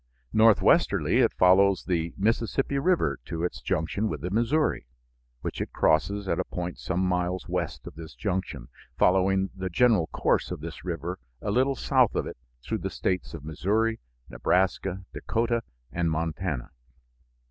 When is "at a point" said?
6.27-6.79